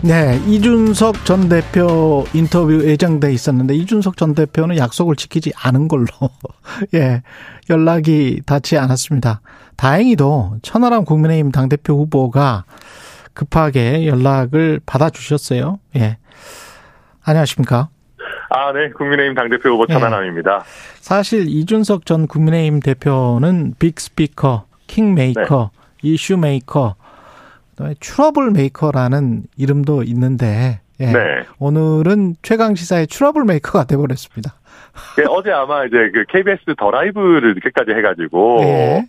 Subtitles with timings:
[0.00, 6.06] 네, 이준석 전 대표 인터뷰 예정돼 있었는데 이준석 전 대표는 약속을 지키지 않은 걸로
[6.94, 7.22] 예
[7.68, 9.40] 연락이 닿지 않았습니다.
[9.76, 12.64] 다행히도 천하람 국민의힘 당 대표 후보가
[13.34, 15.80] 급하게 연락을 받아주셨어요.
[15.96, 16.18] 예,
[17.24, 17.88] 안녕하십니까?
[18.50, 20.58] 아, 네, 국민의힘 당 대표 후보 천하람입니다.
[20.58, 21.00] 예.
[21.00, 26.10] 사실 이준석 전 국민의힘 대표는 big speaker, king maker, 네.
[26.10, 26.94] issue maker
[28.00, 31.06] trouble maker라는 이름도 있는데 예.
[31.06, 31.18] 네.
[31.58, 34.54] 오늘은 최강 시사의 trouble maker가 돼버렸습니다.
[35.20, 39.04] 예, 어제 아마 이제 그 KBS 더 라이브를 늦게까지 해가지고 예.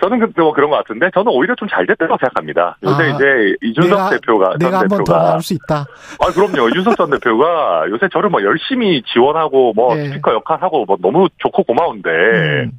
[0.00, 2.76] 저는 그, 뭐 그런 것 같은데 저는 오히려 좀 잘 됐다고 생각합니다.
[2.82, 5.86] 요새 아, 이제 이준석 내가, 대표가 내가 전 대표가 나올 수 있다.
[6.20, 6.68] 아 그럼요.
[6.70, 10.08] 이준석 전 대표가 요새 저를 뭐 열심히 지원하고 뭐 예.
[10.08, 12.72] 스피커 역할하고 뭐 너무 좋고 고마운데 음.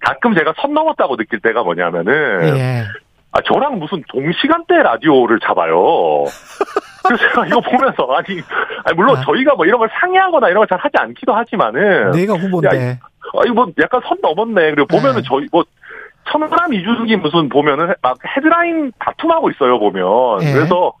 [0.00, 2.84] 가끔 제가 선 넘었다고 느낄 때가 뭐냐면은 예.
[3.32, 6.24] 아, 저랑 무슨 동시간대 라디오를 잡아요.
[7.04, 8.40] 그래서 제가 이거 보면서, 아니,
[8.84, 9.22] 아니 물론 아.
[9.22, 12.10] 저희가 뭐 이런 걸 상의하거나 이런 걸 잘 하지 않기도 하지만은.
[12.12, 12.98] 내가 후보인데.
[13.34, 14.70] 아, 이거 뭐 약간 선 넘었네.
[14.74, 15.28] 그리고 보면은 네.
[15.28, 15.64] 저희 뭐,
[16.30, 20.38] 천하람 이주석이 무슨 보면은 막 헤드라인 다툼하고 있어요, 보면.
[20.40, 20.52] 네.
[20.52, 20.92] 그래서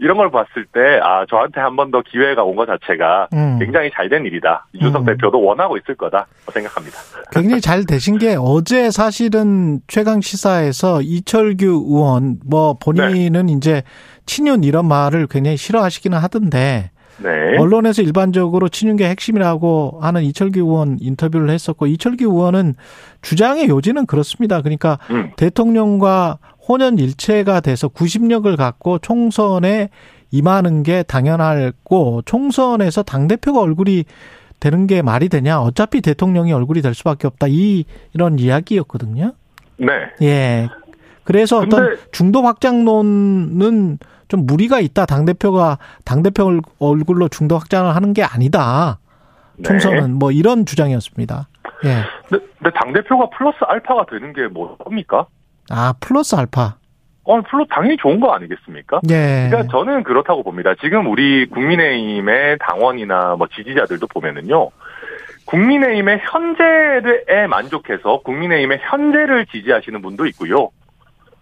[0.00, 3.58] 이런 걸 봤을 때, 아, 저한테 한 번 더 기회가 온 것 자체가 음.
[3.58, 4.66] 굉장히 잘 된 일이다.
[4.72, 5.06] 이준석 음.
[5.06, 6.26] 대표도 원하고 있을 거다.
[6.50, 6.96] 생각합니다.
[7.32, 13.52] 굉장히 잘 되신 게 어제 사실은 최강 시사에서 이철규 의원, 뭐 본인은 네.
[13.52, 13.82] 이제
[14.26, 16.90] 친윤 이런 말을 굉장히 싫어하시기는 하던데,
[17.22, 17.58] 네.
[17.58, 22.74] 언론에서 일반적으로 친윤계 핵심이라고 하는 이철규 의원 인터뷰를 했었고 이철규 의원은
[23.20, 24.62] 주장의 요지는 그렇습니다.
[24.62, 25.30] 그러니까 음.
[25.36, 26.38] 대통령과
[26.70, 29.88] 혼연 일체가 돼서 구심력을 갖고 총선에
[30.30, 34.04] 임하는 게 당연하고 총선에서 당 대표가 얼굴이
[34.60, 35.60] 되는 게 말이 되냐?
[35.60, 37.48] 어차피 대통령이 얼굴이 될 수밖에 없다.
[37.48, 39.32] 이 이런 이야기였거든요.
[39.78, 39.86] 네.
[40.22, 40.68] 예.
[41.24, 45.06] 그래서 어떤 중도 확장론은 좀 무리가 있다.
[45.06, 49.00] 당 대표가 당 대표 얼굴로 중도 확장을 하는 게 아니다.
[49.56, 49.64] 네.
[49.64, 50.08] 총선은 네.
[50.08, 51.48] 뭐 이런 주장이었습니다.
[51.84, 52.04] 예.
[52.28, 55.26] 근데, 근데 당 대표가 플러스 알파가 되는 게 뭡니까?
[55.70, 56.76] 아, 플러스 알파.
[57.24, 59.00] 어, 플러 당연히 좋은 거 아니겠습니까?
[59.10, 59.48] 예.
[59.50, 60.74] 그러니까 저는 그렇다고 봅니다.
[60.80, 64.70] 지금 우리 국민의힘의 당원이나 뭐 지지자들도 보면은요.
[65.44, 70.70] 국민의힘의 현재에 만족해서 국민의힘의 현재를 지지하시는 분도 있고요.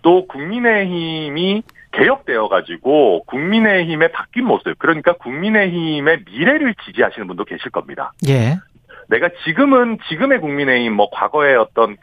[0.03, 1.63] 또 국민의힘이
[1.93, 8.13] 개혁되어 가지고 국민의힘의 바뀐 모습, 그러니까 국민의힘의 미래를 지지하시는 분도 계실 겁니다.
[8.29, 8.57] 예.
[9.09, 11.97] 내가 지금은 지금의 국민의힘 뭐 과거의 어떤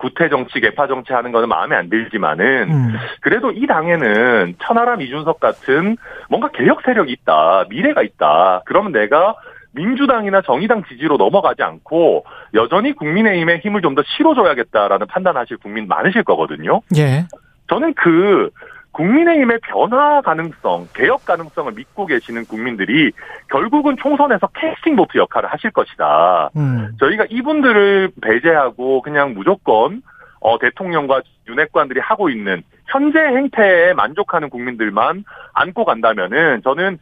[0.00, 2.94] 구태 정치, 개파 정치 하는 거는 마음에 안 들지만은 음.
[3.20, 5.96] 그래도 이 당에는 천하람 이준석 같은
[6.28, 8.62] 뭔가 개혁 세력이 있다, 미래가 있다.
[8.64, 9.36] 그러면 내가
[9.72, 12.24] 민주당이나 정의당 지지로 넘어가지 않고
[12.54, 16.80] 여전히 국민의힘의 힘을 좀 더 실어줘야겠다라는 판단하실 국민 많으실 거거든요.
[16.96, 17.26] 예.
[17.68, 18.50] 저는 그
[18.92, 23.12] 국민의힘의 변화 가능성, 개혁 가능성을 믿고 계시는 국민들이
[23.48, 26.50] 결국은 총선에서 캐스팅 보트 역할을 하실 것이다.
[26.56, 26.96] 음.
[26.98, 30.02] 저희가 이분들을 배제하고 그냥 무조건
[30.40, 36.98] 어, 대통령과 윤핵관들이 하고 있는 현재 행태에 만족하는 국민들만 안고 간다면은 저는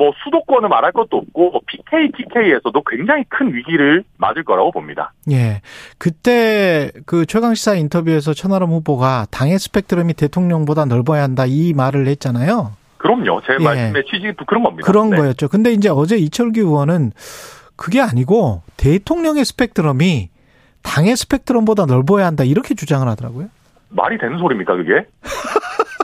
[0.00, 5.12] 뭐 수도권을 말할 것도 없고 PK, TK에서도 굉장히 큰 위기를 맞을 거라고 봅니다.
[5.30, 5.60] 예.
[5.98, 12.72] 그때 그 최강 시사 인터뷰에서 천하람 후보가 당의 스펙트럼이 대통령보다 넓어야 한다 이 말을 했잖아요.
[12.96, 13.42] 그럼요.
[13.46, 13.62] 제 예.
[13.62, 14.86] 말씀의 취지도 그런 겁니다.
[14.86, 15.18] 그런 네.
[15.18, 15.48] 거였죠.
[15.48, 17.12] 근데 이제 어제 이철규 의원은
[17.76, 20.30] 그게 아니고 대통령의 스펙트럼이
[20.82, 23.48] 당의 스펙트럼보다 넓어야 한다 이렇게 주장을 하더라고요.
[23.90, 25.04] 말이 되는 소리입니까 그게?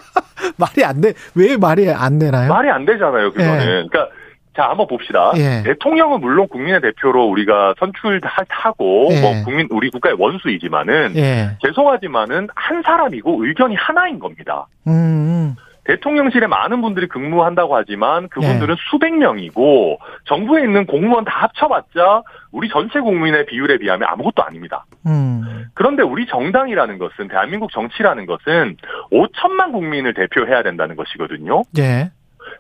[0.57, 1.13] 말이 안 돼.
[1.35, 2.49] 왜 말이 안 되나요?
[2.49, 3.61] 말이 안 되잖아요, 그거는.
[3.61, 3.67] 예.
[3.89, 4.09] 그러니까
[4.57, 5.33] 자, 한번 봅시다.
[5.37, 5.63] 예.
[5.65, 9.21] 대통령은 물론 국민의 대표로 우리가 선출하고 예.
[9.21, 11.51] 뭐 국민 우리 국가의 원수이지만은 예.
[11.63, 14.67] 죄송하지만은 한 사람이고 의견이 하나인 겁니다.
[14.87, 15.55] 음.
[15.87, 15.93] 음.
[15.93, 18.83] 대통령실에 많은 분들이 근무한다고 하지만 그분들은 네.
[18.91, 22.23] 수백 명이고 정부에 있는 공무원 다 합쳐봤자
[22.53, 24.85] 우리 전체 국민의 비율에 비하면 아무것도 아닙니다.
[25.07, 25.67] 음.
[25.75, 28.77] 그런데 우리 정당이라는 것은 대한민국 정치라는 것은
[29.13, 31.63] 5천만 국민을 대표해야 된다는 것이거든요.
[31.75, 32.11] 네.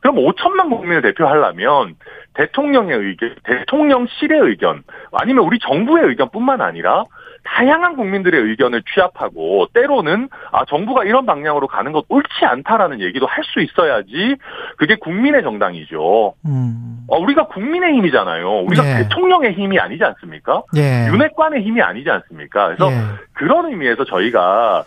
[0.02, 1.94] 그럼 5천만 국민을 대표하려면
[2.34, 4.82] 대통령의 의견, 대통령실의 의견,
[5.12, 7.04] 아니면 우리 정부의 의견뿐만 아니라
[7.46, 13.46] 다양한 국민들의 의견을 취합하고 때로는 아 정부가 이런 방향으로 가는 것 옳지 않다라는 얘기도 할
[13.46, 14.34] 수 있어야지
[14.76, 16.34] 그게 국민의 정당이죠.
[16.46, 17.06] 음.
[17.06, 18.62] 어, 우리가 국민의 힘이잖아요.
[18.62, 19.02] 우리가 예.
[19.04, 20.64] 대통령의 힘이 아니지 않습니까?
[20.76, 21.06] 예.
[21.08, 22.66] 윤핵관의 힘이 아니지 않습니까?
[22.66, 22.96] 그래서 예.
[23.34, 24.84] 그런 의미에서 저희가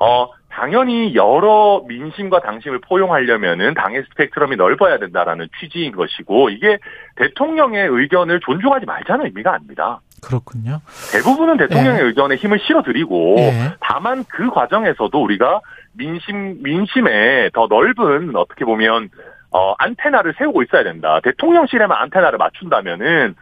[0.00, 6.78] 어 당연히 여러 민심과 당심을 포용하려면은 당의 스펙트럼이 넓어야 된다라는 취지인 것이고 이게
[7.16, 10.00] 대통령의 의견을 존중하지 말자는 의미가 아닙니다.
[10.22, 10.80] 그렇군요.
[11.12, 12.04] 대부분은 대통령의 예.
[12.06, 13.52] 의견에 힘을 실어드리고 예.
[13.80, 15.60] 다만 그 과정에서도 우리가
[15.92, 19.08] 민심 민심에 더 넓은 어떻게 보면
[19.50, 21.20] 어 안테나를 세우고 있어야 된다.
[21.22, 23.34] 대통령실에만 안테나를 맞춘다면은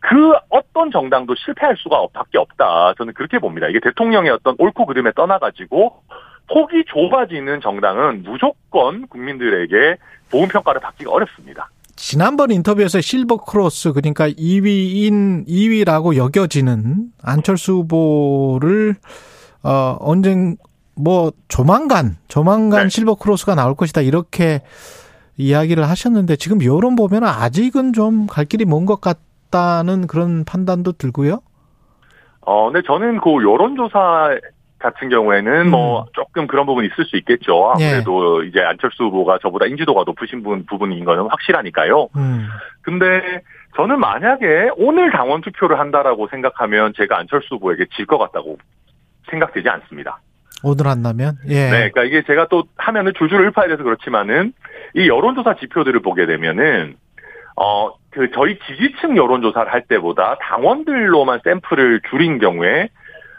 [0.00, 2.94] 그 어떤 정당도 실패할 수가 밖에 없다.
[2.98, 3.66] 저는 그렇게 봅니다.
[3.68, 6.02] 이게 대통령의 어떤 옳고 그름에 떠나가지고
[6.48, 9.96] 폭이 좁아지는 정당은 무조건 국민들에게
[10.30, 11.68] 좋은 평가를 받기가 어렵습니다.
[11.98, 18.94] 지난번 인터뷰에서 silver cross 그러니까 2위인 2위라고 여겨지는 안철수 후보를
[19.64, 20.56] 어 언젠
[20.94, 22.88] 뭐 조만간 조만간 네.
[22.88, 24.62] silver cross가 나올 것이다 이렇게
[25.36, 31.40] 이야기를 하셨는데 지금 여론 보면 아직은 좀 갈 길이 먼 것 같다는 그런 판단도 들고요.
[32.42, 34.30] 어, 근데 저는 그 여론조사
[34.78, 35.70] 같은 경우에는 뭐 음.
[35.70, 37.72] 뭐 조금 그런 부분이 있을 수 있겠죠.
[37.72, 38.48] 아무래도 예.
[38.48, 42.08] 이제 안철수 후보가 저보다 인지도가 높으신 분 부분인 거는 확실하니까요.
[42.16, 42.48] 음.
[42.82, 43.42] 근데
[43.76, 48.58] 저는 만약에 오늘 당원 투표를 한다라고 생각하면 제가 안철수 후보에게 질 것 같다고
[49.30, 50.20] 생각되지 않습니다.
[50.64, 51.34] 오늘 한다면?
[51.48, 51.70] 예.
[51.70, 54.52] 네, 그러니까 이게 제가 또 하면은 줄줄 읊어야 돼서 그렇지만은
[54.94, 56.96] 이 여론조사 지표들을 보게 되면은
[57.56, 62.88] 어, 그 저희 지지층 여론조사를 할 때보다 당원들로만 샘플을 줄인 경우에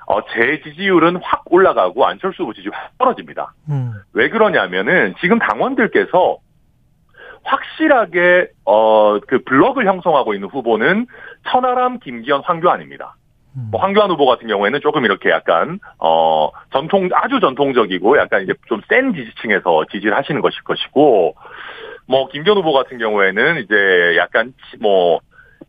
[0.10, 3.54] 어, 제 지지율은 확 올라가고 안철수 후보 지지율 확 떨어집니다.
[3.70, 3.94] 음.
[4.14, 6.38] 왜 그러냐면은 지금 당원들께서
[7.44, 11.06] 확실하게 어 그 블럭을 형성하고 있는 후보는
[11.50, 13.16] 천하람, 김기현, 황교안입니다.
[13.58, 13.70] 음.
[13.72, 18.82] 뭐 황교안 후보 같은 경우에는 조금 이렇게 약간 어 전통 아주 전통적이고 약간 이제 좀
[18.90, 21.36] 센 지지층에서 지지를 하시는 것일 것이고
[22.08, 25.20] 뭐 김기현 후보 같은 경우에는 이제 약간 뭐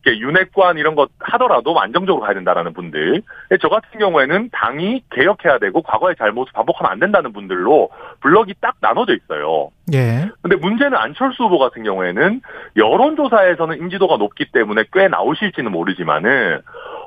[0.05, 3.21] 윤핵관 이런 것 하더라도 안정적으로 가야 된다라는 분들.
[3.61, 7.89] 저 같은 경우에는 당이 개혁해야 되고 과거의 잘못을 반복하면 안 된다는 분들로
[8.21, 9.69] 블럭이 딱 나눠져 있어요.
[9.93, 10.29] 예.
[10.41, 12.41] 근데 문제는 안철수 후보 같은 경우에는
[12.75, 16.61] 여론조사에서는 인지도가 높기 때문에 꽤 나오실지는 모르지만은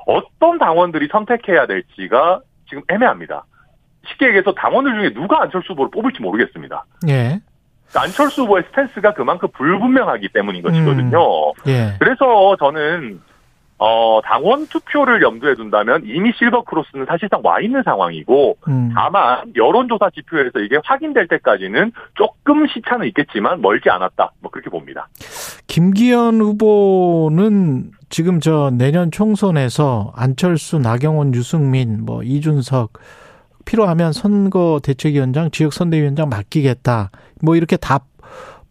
[0.05, 3.45] 어떤 당원들이 선택해야 될지가 지금 애매합니다.
[4.07, 6.85] 쉽게 얘기해서 당원들 중에 누가 안철수 후보를 뽑을지 모르겠습니다.
[7.09, 7.39] 예.
[7.93, 11.49] 안철수 후보의 스탠스가 그만큼 불분명하기 때문인 것이거든요.
[11.49, 11.93] 음, 예.
[11.99, 13.21] 그래서 저는
[13.77, 18.91] 어, 당원 투표를 염두에 둔다면 이미 실버 크로스는 사실상 와 있는 상황이고, 음.
[18.95, 24.31] 다만, 여론조사 지표에서 이게 확인될 때까지는 조금 시차는 있겠지만 멀지 않았다.
[24.39, 25.09] 뭐 그렇게 봅니다.
[25.67, 32.93] 김기현 후보는 지금 저 내년 총선에서 안철수, 나경원, 유승민, 뭐 이준석,
[33.65, 37.09] 필요하면 선거 대책위원장, 지역 선대위원장 맡기겠다.
[37.41, 37.99] 뭐 이렇게 다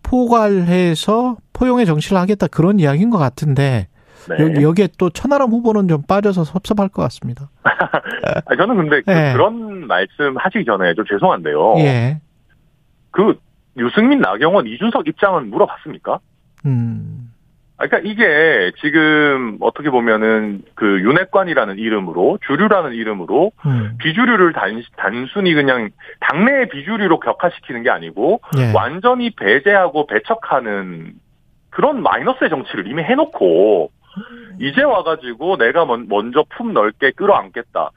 [0.03, 3.89] 포괄해서 포용의 정치를 하겠다 그런 이야기인 것 같은데
[4.29, 4.37] 네.
[4.39, 7.51] 여기 여기에 또 천하람 후보는 좀 빠져서 섭섭할 것 같습니다.
[8.57, 9.33] 저는 근데 그 네.
[9.33, 11.75] 그 런 말씀 하시기 전에 좀 죄송한데요.
[11.79, 12.21] 예.
[13.11, 13.39] 그
[13.77, 16.21] 유승민, 나경원, 이준석 입장은 물어봤습니까?
[16.67, 17.33] 음.
[17.77, 23.97] 그러니까 이게 지금 어떻게 보면은 그 윤핵관이라는 이름으로 주류라는 이름으로 음.
[23.99, 25.91] 비주류를 단, 단순히 그냥
[26.21, 28.73] 당내의 비주류로 격화시키는 게 아니고 예.
[28.73, 31.15] 완전히 배제하고 배척하는
[31.71, 34.57] 그런 마이너스의 정치를 이미 해놓고 음.
[34.61, 37.91] 이제 와가지고 내가 먼저 품 넓게 끌어안겠다.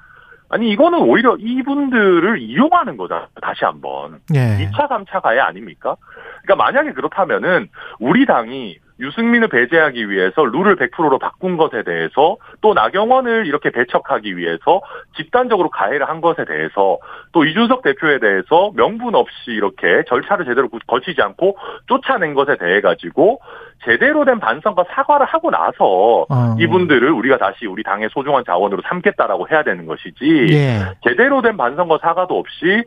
[0.50, 4.58] 아니 이거는 오히려 이분들을 이용하는 거다 다시 한번 예.
[4.72, 5.98] 2차 3차 가해 아닙니까?
[6.44, 7.68] 그러니까 만약에 그렇다면은
[8.00, 14.82] 우리 당이 유승민을 배제하기 위해서 룰을 100%로 바꾼 것에 대해서 또 나경원을 이렇게 배척하기 위해서
[15.16, 16.98] 집단적으로 가해를 한 것에 대해서
[17.32, 23.40] 또 이준석 대표에 대해서 명분 없이 이렇게 절차를 제대로 거치지 않고 쫓아낸 것에 대해 가지고
[23.86, 26.56] 제대로 된 반성과 사과를 하고 나서 어.
[26.60, 30.80] 이분들을 우리가 다시 우리 당의 소중한 자원으로 삼겠다라고 해야 되는 것이지 예.
[31.04, 32.84] 제대로 된 반성과 사과도 없이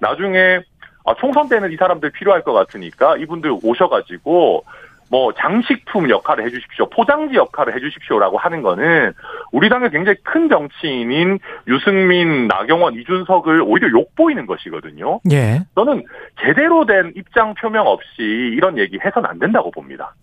[0.00, 0.60] 나중에
[1.04, 4.64] 아, 총선 때는 이 사람들 필요할 것 같으니까 이분들 오셔가지고
[5.12, 9.12] 뭐 장식품 역할을 해주십시오, 포장지 역할을 해주십시오라고 하는 거는
[9.52, 11.38] 우리 당의 굉장히 큰 정치인인
[11.68, 15.20] 유승민, 나경원, 이준석을 오히려 욕보이는 것이거든요.
[15.30, 15.66] 예.
[15.74, 16.02] 저는
[16.42, 20.14] 제대로 된 입장 표명 없이 이런 얘기 해서는 안 된다고 봅니다.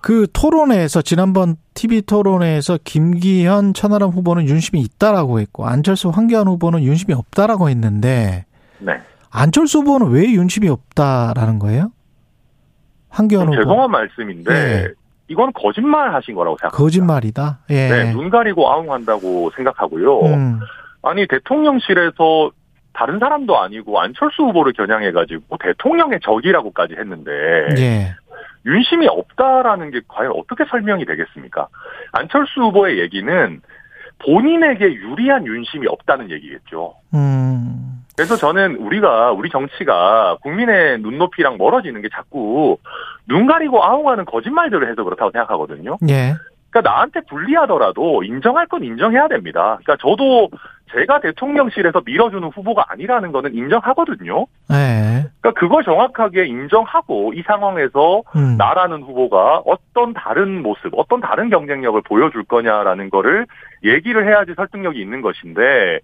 [0.00, 7.12] 그 토론회에서 지난번 TV 토론회에서 김기현, 천하람 후보는 윤심이 있다라고 했고 안철수, 황교안 후보는 윤심이
[7.12, 8.46] 없다라고 했는데
[8.78, 8.94] 네.
[9.30, 11.90] 안철수 후보는 왜 윤심이 없다라는 거예요?
[13.10, 14.88] 한기현 죄송한 말씀인데 예.
[15.28, 16.82] 이건 거짓말 하신 거라고 생각합니다.
[16.82, 17.58] 거짓말이다.
[17.70, 17.88] 예.
[17.88, 20.20] 네, 눈 가리고 아웅한다고 생각하고요.
[20.20, 20.60] 음.
[21.02, 22.50] 아니 대통령실에서
[22.92, 27.30] 다른 사람도 아니고 안철수 후보를 겨냥해가지고 대통령의 적이라고까지 했는데
[27.78, 28.14] 예.
[28.66, 31.68] 윤심이 없다라는 게 과연 어떻게 설명이 되겠습니까?
[32.12, 33.62] 안철수 후보의 얘기는
[34.18, 36.94] 본인에게 유리한 윤심이 없다는 얘기겠죠.
[37.14, 38.04] 음.
[38.16, 42.76] 그래서 저는 우리가 우리 정치가 국민의 눈높이랑 멀어지는 게 자꾸
[43.26, 45.98] 눈 가리고 아웅하는 거짓말들을 해서 그렇다고 생각하거든요.
[46.08, 46.34] 예.
[46.70, 49.78] 그러니까 나한테 불리하더라도 인정할 건 인정해야 됩니다.
[49.82, 50.48] 그러니까 저도
[50.92, 54.46] 제가 대통령실에서 밀어주는 후보가 아니라는 거는 인정하거든요.
[54.68, 55.24] 네.
[55.40, 58.56] 그러니까 그걸 정확하게 인정하고 이 상황에서 음.
[58.56, 63.46] 나라는 후보가 어떤 다른 모습, 어떤 다른 경쟁력을 보여줄 거냐라는 거를
[63.84, 66.00] 얘기를 해야지 설득력이 있는 것인데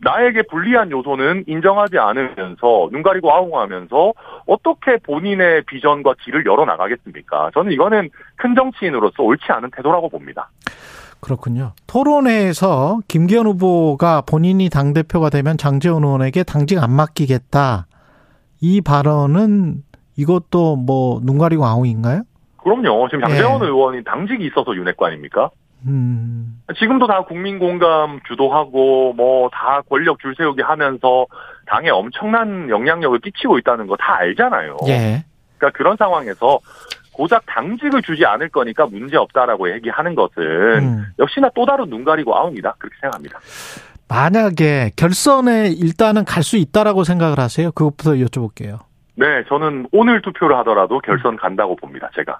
[0.00, 4.12] 나에게 불리한 요소는 인정하지 않으면서 눈 가리고 아웅하면서
[4.46, 7.50] 어떻게 본인의 비전과 길을 열어 나가겠습니까?
[7.54, 10.50] 저는 이거는 큰 정치인으로서 옳지 않은 태도라고 봅니다.
[11.20, 11.72] 그렇군요.
[11.88, 17.86] 토론회에서 김기현 후보가 본인이 당 대표가 되면 장재원 의원에게 당직 안 맡기겠다.
[18.60, 19.82] 이 발언은
[20.16, 22.22] 이것도 뭐 눈 가리고 아웅인가요?
[22.58, 23.08] 그럼요.
[23.08, 23.66] 지금 장재원 예.
[23.66, 25.50] 의원이 당직이 있어서 윤핵관 아닙니까?
[25.86, 26.60] 음.
[26.78, 31.26] 지금도 다 국민 공감 주도하고 뭐 다 권력 줄 세우기 하면서
[31.66, 34.76] 당에 엄청난 영향력을 끼치고 있다는 거 다 알잖아요.
[34.88, 35.24] 예.
[35.58, 36.58] 그러니까 그런 상황에서
[37.12, 41.04] 고작 당직을 주지 않을 거니까 문제 없다라고 얘기하는 것은 음.
[41.18, 43.38] 역시나 또 다른 눈 가리고 아웅이다 그렇게 생각합니다.
[44.08, 47.70] 만약에 결선에 일단은 갈 수 있다라고 생각을 하세요?
[47.72, 48.78] 그것부터 여쭤볼게요.
[49.16, 52.08] 네, 저는 오늘 투표를 하더라도 결선 간다고 봅니다.
[52.14, 52.38] 제가.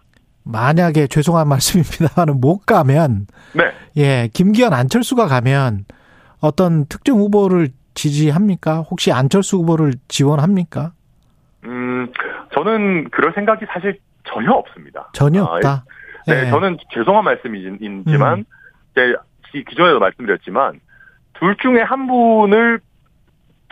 [0.50, 3.72] 만약에 죄송한 말씀입니다만 못 가면 네.
[3.96, 5.84] 예, 김기현 안철수가 가면
[6.40, 8.80] 어떤 특정 후보를 지지합니까?
[8.80, 10.92] 혹시 안철수 후보를 지원합니까?
[11.64, 12.12] 음,
[12.54, 15.08] 저는 그럴 생각이 사실 전혀 없습니다.
[15.12, 15.70] 전혀 아, 없다.
[15.70, 15.84] 아,
[16.26, 18.44] 네, 네, 저는 죄송한 말씀이지만 음.
[18.94, 19.14] 제
[19.68, 20.80] 기존에도 말씀드렸지만
[21.34, 22.80] 둘 중에 한 분을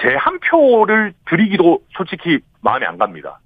[0.02, 3.38] 제 한 표를 드리기도 솔직히 마음에 안 갑니다.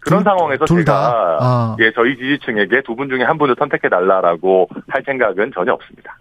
[0.00, 1.76] 그런 둘, 상황에서 제가 아.
[1.80, 6.16] 예 저희 지지층에게 두 분 중에 한 분을 선택해 달라라고 할 생각은 전혀 없습니다.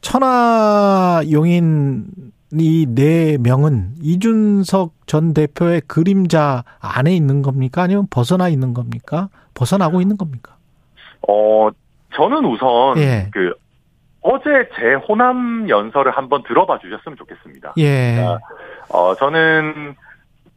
[0.00, 2.04] 천하 용인
[2.52, 7.82] 이네 명은 이준석 전 대표의 그림자 안에 있는 겁니까?
[7.82, 9.28] 아니면 벗어나 있는 겁니까?
[9.54, 10.56] 벗어나고 있는 겁니까?
[11.26, 11.68] 어,
[12.14, 13.28] 저는 우선 예.
[13.32, 13.54] 그
[14.20, 17.74] 어제 제 호남 연설을 한번 들어봐 주셨으면 좋겠습니다.
[17.78, 18.16] 예.
[18.16, 18.38] 그러니까
[18.90, 19.94] 어, 저는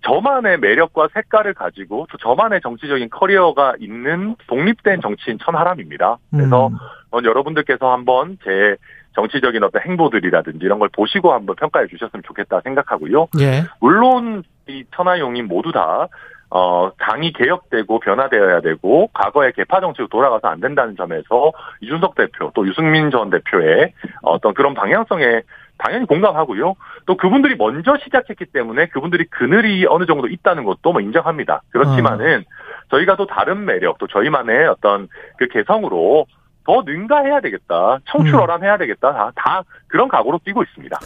[0.05, 6.17] 저만의 매력과 색깔을 가지고 또 저만의 정치적인 커리어가 있는 독립된 정치인 천하람입니다.
[6.31, 7.25] 그래서 음.
[7.25, 8.75] 여러분들께서 한번 제
[9.15, 13.27] 정치적인 어떤 행보들이라든지 이런 걸 보시고 한번 평가해 주셨으면 좋겠다 생각하고요.
[13.39, 13.63] 예.
[13.79, 16.07] 물론 이 천하용인 모두 다
[16.49, 22.67] 어, 당이 개혁되고 변화되어야 되고 과거의 개파 정치로 돌아가서 안 된다는 점에서 이준석 대표 또
[22.67, 25.41] 유승민 전 대표의 어떤 그런 방향성에
[25.77, 26.75] 당연히 공감하고요.
[27.05, 31.61] 또 그분들이 먼저 시작했기 때문에 그분들이 그늘이 어느 정도 있다는 것도 뭐 인정합니다.
[31.69, 32.89] 그렇지만은 어.
[32.91, 36.25] 저희가 또 다른 매력 또 저희만의 어떤 그 개성으로
[36.65, 37.99] 더 능가해야 되겠다.
[38.05, 39.13] 청출어람해야 되겠다.
[39.13, 40.97] 다, 다 그런 각오로 뛰고 있습니다.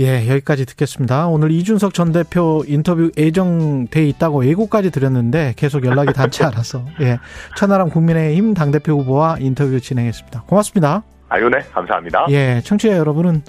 [0.00, 1.28] 예, 여기까지 듣겠습니다.
[1.28, 7.18] 오늘 이준석 전 대표 인터뷰 예정돼 있다고 예고까지 드렸는데 계속 연락이 닿지 않아서 예,
[7.56, 10.44] 천하람 국민의힘 당대표 후보와 인터뷰 진행했습니다.
[10.46, 11.02] 고맙습니다.
[11.28, 12.26] 아유, 네, 감사합니다.
[12.30, 13.42] 예, 청취자 여러분은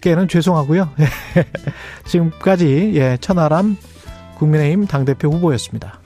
[0.00, 0.90] 께는 죄송하고요.
[2.06, 3.76] 지금까지 예, 천하람
[4.36, 6.00] 국민의힘 당대표 후보였습니다.